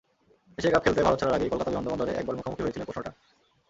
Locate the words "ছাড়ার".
1.19-1.35